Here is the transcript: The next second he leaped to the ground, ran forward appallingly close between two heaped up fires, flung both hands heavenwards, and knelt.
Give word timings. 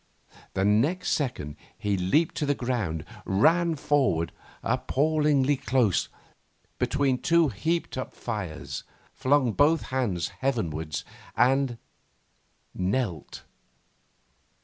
The 0.55 0.65
next 0.65 1.11
second 1.11 1.57
he 1.77 1.95
leaped 1.95 2.33
to 2.37 2.47
the 2.47 2.55
ground, 2.55 3.05
ran 3.23 3.75
forward 3.75 4.31
appallingly 4.63 5.55
close 5.57 6.09
between 6.79 7.19
two 7.19 7.49
heaped 7.49 7.99
up 7.99 8.11
fires, 8.15 8.83
flung 9.13 9.51
both 9.51 9.83
hands 9.93 10.29
heavenwards, 10.39 11.05
and 11.37 11.77
knelt. 12.73 13.43